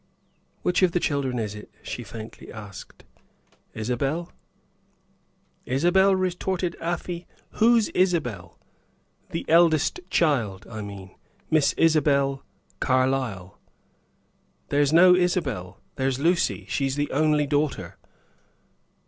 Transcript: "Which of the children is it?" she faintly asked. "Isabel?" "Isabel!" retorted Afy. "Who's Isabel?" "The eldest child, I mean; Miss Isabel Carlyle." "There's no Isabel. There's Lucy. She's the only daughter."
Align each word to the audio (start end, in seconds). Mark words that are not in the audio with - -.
"Which 0.63 0.81
of 0.81 0.93
the 0.93 0.99
children 0.99 1.37
is 1.37 1.53
it?" 1.53 1.69
she 1.83 2.03
faintly 2.03 2.51
asked. 2.51 3.03
"Isabel?" 3.75 4.31
"Isabel!" 5.67 6.15
retorted 6.15 6.75
Afy. 6.81 7.27
"Who's 7.59 7.89
Isabel?" 7.89 8.57
"The 9.29 9.45
eldest 9.47 9.99
child, 10.09 10.65
I 10.67 10.81
mean; 10.81 11.11
Miss 11.51 11.73
Isabel 11.73 12.43
Carlyle." 12.79 13.59
"There's 14.69 14.91
no 14.91 15.13
Isabel. 15.13 15.79
There's 15.97 16.17
Lucy. 16.17 16.65
She's 16.67 16.95
the 16.95 17.11
only 17.11 17.45
daughter." 17.45 17.97